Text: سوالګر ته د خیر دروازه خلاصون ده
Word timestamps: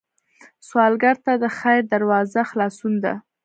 سوالګر 0.67 1.15
ته 1.25 1.33
د 1.43 1.45
خیر 1.57 1.81
دروازه 1.93 2.41
خلاصون 2.49 2.93
ده 3.03 3.13